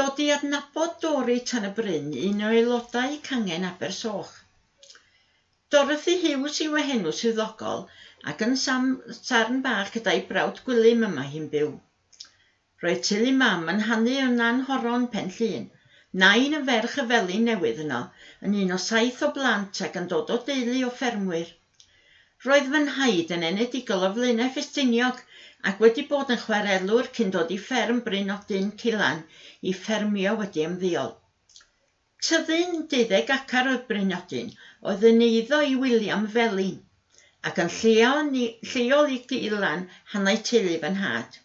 [0.00, 4.30] dod i adnabod Dori tan y bryn un o aelodau cangen Abersoch.
[5.74, 7.82] Dorothy Hughes yw enw swyddogol
[8.32, 8.86] ac yn sam,
[9.18, 11.74] sarn bach gyda'i brawd gwylym yma hi'n byw.
[12.84, 15.68] Roedd teulu mam yn hannu yn anhoron pen llun.
[16.24, 18.00] Nain y ferch y feli newydd yno,
[18.46, 21.52] yn un o saith o blant ac yn dod o deulu o ffermwyr.
[22.44, 25.18] Roedd fy nhaid yn enedigol o Flaenau Ffestiniog
[25.70, 29.20] ac wedi bod yn chwarelwr cyn dod i fferm Brynodyn Cilan
[29.70, 31.10] i ffermio wedi ymddiol.
[32.28, 34.48] Tyddyn deuddeg acar oedd Brynodyn
[34.92, 36.80] oedd yn eiddo i William Felin
[37.50, 41.38] ac yn lleol, i Gilan hannau teulu fy nhad.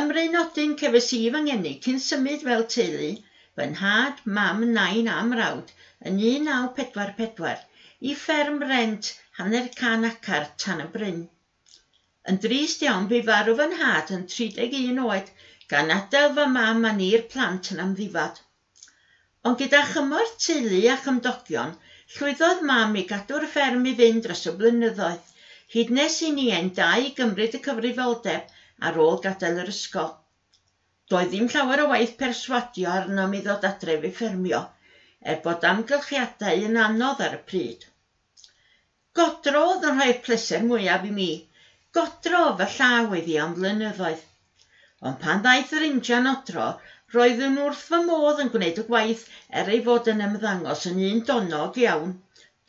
[0.00, 3.14] Ym Mrynodyn cefes i fy ngeni cyn symud fel teulu
[3.54, 5.70] fy nhad, mam, nain a mrawd
[6.02, 7.68] yn 1944
[8.08, 11.18] i fferm rent hanner can acar tan y bryn.
[12.30, 15.28] Yn drist iawn bu farw fy nhad yn 31 oed
[15.72, 18.40] gan adael fy mam a ni'r plant yn amddifad.
[19.48, 21.76] Ond gyda chymorth teulu a chymdogion,
[22.14, 25.28] llwyddodd mam i gadw'r fferm i fynd dros y blynyddoedd,
[25.74, 28.50] hyd nes i ni ein dau gymryd y cyfrifoldeb
[28.88, 30.10] ar ôl gadael yr ysgol.
[31.12, 34.64] Doedd ddim llawer o waith perswadio arnom i ddod adref i ffermio,
[35.32, 37.86] er bod amgylchiadau yn anodd ar y pryd.
[39.18, 41.30] Godro oedd yn rhoi'r pleser mwyaf i mi.
[41.96, 44.20] Godro fy llaw iddi am flynyddoedd.
[45.08, 46.66] Ond pan ddaeth yr injan odro,
[47.14, 49.24] roedden wrth fy modd yn gwneud y gwaith
[49.60, 52.12] er ei fod yn ymddangos yn un donog iawn,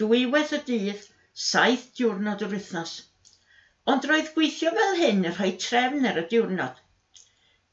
[0.04, 1.04] dwywaith y dydd,
[1.46, 2.96] saith diwrnod yr wythnos.
[3.94, 6.82] Ond roedd gweithio fel hyn yn rhoi trefn ar y diwrnod.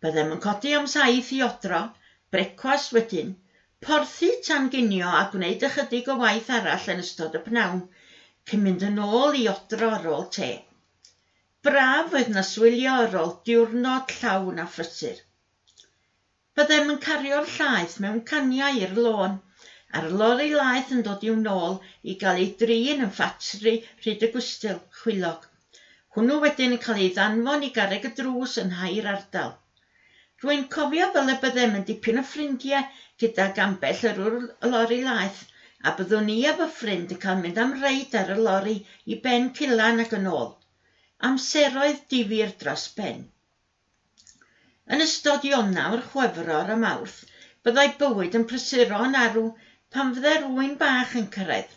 [0.05, 1.81] Byddem yn codi am saith i odro,
[2.37, 3.33] brecwast wedyn,
[3.89, 7.87] porthu tan ginio a gwneud ychydig o waith arall yn ystod y pnawn
[8.51, 10.51] cyn mynd yn ôl i odro ar ôl te.
[11.67, 15.19] Braf oedd na swilio ar ôl diwrnod llawn a phrysur.
[16.59, 19.37] Byddem yn cario'r llaeth mewn caniau i'r lôn,
[19.99, 21.77] a'r lori laeth yn dod i'w nôl
[22.13, 25.45] i gael ei drin yn ffatri rhyd y gwistil chwilog.
[26.17, 29.53] Hwnnw wedyn yn cael ei ddanfon i garreg y drws yn hair ardal.
[30.43, 32.89] Rwy'n cofio fel y byddem yn dipyn o ffrindiau
[33.25, 34.25] gyda gambell yr
[34.73, 35.45] lori laeth
[35.87, 38.77] a byddwn ni a fy ffrind yn cael mynd am reid ar y lori
[39.15, 40.49] i Ben Cilan ac yn ôl.
[41.29, 43.21] Amseroedd difyr dros ben.
[44.95, 47.19] Yn ystod Ionawr, Chwefror a Mawrth,
[47.67, 49.45] byddai bywyd yn prysuro arw
[49.95, 51.71] pan fyddai rwy'n bach yn cyrraedd.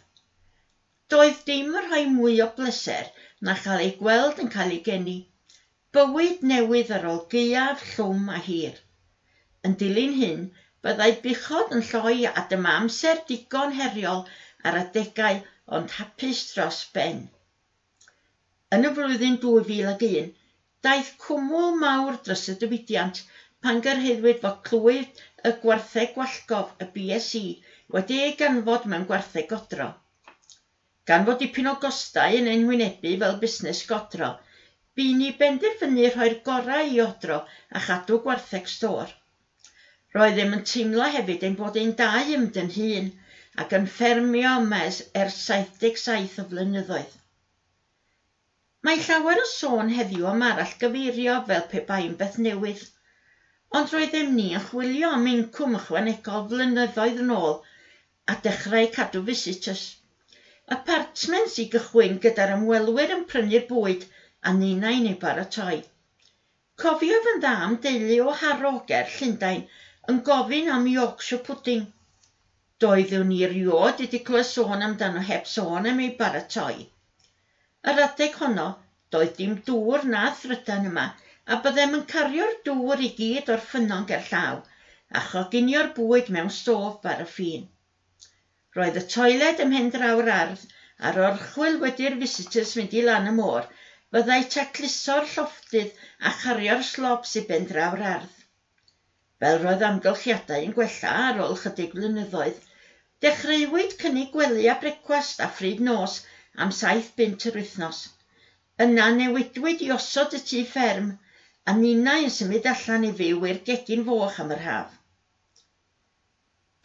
[1.14, 3.10] Doedd dim yn rhoi mwy o bleser
[3.48, 5.18] na chael ei gweld yn cael ei geni.
[5.98, 8.78] Bywyd newydd ar ôl gaeaf, llwm a hir.
[9.68, 10.46] Yn dilyn hyn,
[10.86, 14.22] Byddai buchod yn lloi a dyma amser digon heriol
[14.70, 15.36] ar adegau
[15.80, 17.20] ond hapus dros ben.
[18.78, 20.32] Yn y flwyddyn 2001,
[20.88, 23.22] daeth cwmwl mawr dros y diwydiant
[23.66, 27.44] pan gyrheiddwyd fod clwyd y gwartheg gwallgof y BSE
[27.98, 29.90] wedi ei ganfod mewn gwartheg godro.
[31.12, 34.34] Gan fod dipyn o gostau yn enwynebu fel busnes godro,
[34.98, 37.44] bu ni benderfynu rhoi'r gorau i odro
[37.78, 39.14] a chadw gwartheg stor.
[40.16, 43.06] Roeddym yn teimlo hefyd ein bod ein dau ymd yn hun
[43.64, 47.14] ac yn ffermio mes ers 77 o flynyddoedd.
[48.88, 52.82] Mae llawer o sôn heddiw am arall gyfeirio fel pe bai'n beth newydd,
[53.80, 57.56] ond roeddem ni yn chwilio am incwm ychwanegol flynyddoedd yn ôl
[58.34, 59.86] a dechrau cadw visitors.
[60.78, 64.04] Apartments i gychwyn gyda'r ymwelwyr yn prynu'r bwyd
[64.44, 65.78] a ninnau neu baratoi.
[66.84, 69.64] Cofiwf yn dda am deulu o Haroger Llundain
[70.10, 71.82] yn gofyn am Yorkshire Pudding.
[72.84, 76.88] Doeddwn ni riod wedi clywed sôn amdano heb sôn am ei baratoi.
[77.92, 78.66] Yr adeg honno,
[79.14, 81.06] doedd dim dŵr na thrydan yma,
[81.52, 84.60] a byddem yn cario'r dŵr i gyd o'r ffynnon gerllaw,
[85.18, 87.70] a choginio'r bwyd mewn stof bar y ffin.
[88.80, 90.68] Roedd y toiled ymhen draw'r ardd
[91.10, 93.70] a'r orchwyl wedi'r visitors mynd i lan y môr,
[94.16, 98.41] byddai tacluso'r llofftydd a chario'r slob i ben draw'r ardd.
[99.42, 102.62] Fel roedd amgylchiadau yn gwella ar ôl chydig blynyddoedd,
[103.26, 106.18] dechreuwyd cynnig gwely a brecwast a phryd nos
[106.66, 108.02] am saith bint yr wythnos.
[108.88, 111.12] Yna newidwyd i osod y tŷ fferm
[111.66, 114.98] a ninnau yn symud allan i fyw i'r gegin foch am yr haf.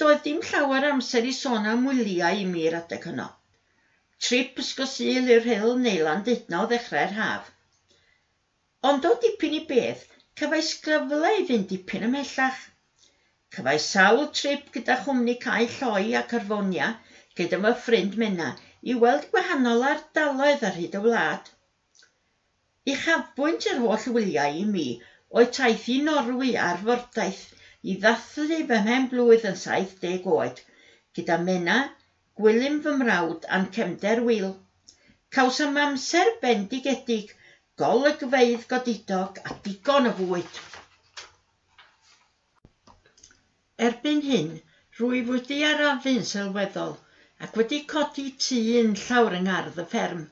[0.03, 3.33] Doedd dim llawer amser i sôn am wyliau i mi'r adeg hwnnw
[4.25, 7.49] trip ysgosil i'r hyl neulan dudno ddechrau'r haf.
[8.91, 10.07] Ond o dipyn i beth,
[10.39, 12.57] Cyfais gryfla i fynd dipyn ymhellach.
[13.57, 16.89] Cyfais sawl trip gyda chwmni cae lloi ac arfonia
[17.41, 18.49] gyda fy ffrind Menna
[18.93, 21.49] i weld gwahanol ardaloedd ar hyd y wlad.
[22.95, 24.85] Uchafbwynt yr holl wyliau i mi
[25.41, 27.43] oedd taith i Norwy a'r fordaeth
[27.93, 30.63] i ddathlu fy mhenblwydd yn saith deg oed
[31.21, 31.79] gyda Menna,
[32.43, 34.53] gwilym fy mrawd a'n cefnder Wil.
[35.39, 37.33] Cawsom amser bendigedig
[37.81, 40.61] golygfeidd godidog a digon o fwyd.
[43.89, 44.55] Erbyn hyn,
[45.01, 46.95] rwyf wedi arafu'n sylweddol
[47.47, 50.23] ac wedi codi tŷ yn llawr yng ngardd y fferm.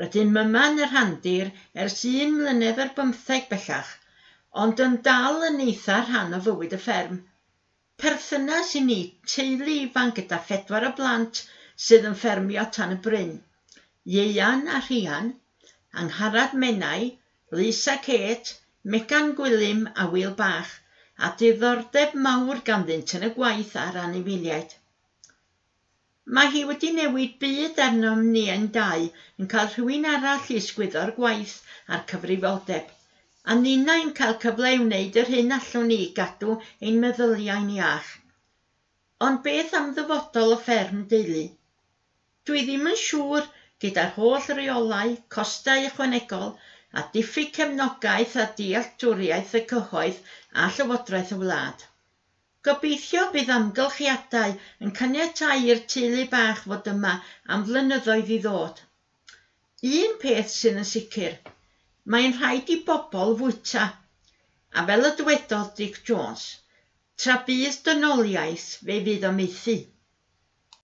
[0.00, 1.52] Rydyn myma'n yr handir
[1.84, 3.92] ers un mlynedd ar bymtheg bellach,
[4.64, 7.20] ond yn dal yn eitha rhan o fywyd y fferm.
[8.04, 9.00] Perthynas i ni
[9.34, 11.44] teulu ifan gyda phedwar o blant
[11.88, 13.34] sydd yn ffermio tan y bryn.
[14.16, 15.34] Ieian a Rhian
[16.02, 17.16] Angharad Menai,
[17.50, 20.80] Lisa Kate, Megan Gwilym a Wil Bach
[21.16, 24.72] a diddordeb mawr ganddynt yn y gwaith ar anifeiliaid.
[26.36, 29.04] Mae hi wedi newid byd arnom ni yn dau
[29.42, 31.54] yn cael rhywun arall i sgwyddo'r gwaith
[31.86, 32.88] a'r cyfrifoldeb,
[33.50, 36.56] a ninnau'n cael cyfle i wneud yr hyn allwn ni gadw
[36.88, 38.10] ein meddyliau'n iach.
[39.28, 41.44] Ond beth am ddyfodol y fferm deulu?
[42.48, 43.46] Dwi ddim yn siŵr
[43.82, 46.52] gyda'r holl reolau, costau ychwanegol
[47.00, 50.20] a diffyg cefnogaeth a dealltwriaeth y cyhoedd
[50.64, 51.82] a Llywodraeth y Wlad.
[52.68, 54.54] Gobeithio bydd amgylchiadau
[54.86, 57.14] yn caniatau i'r teulu bach fod yma
[57.56, 58.78] am flynyddoedd i ddod.
[59.90, 61.34] Un peth sydd yn sicr,
[62.14, 63.88] mae'n rhaid i bobl fwyta,
[64.78, 66.46] a fel y dywedodd Dick Jones,
[67.20, 69.76] tra bydd dynoliaeth fe fydd o methu.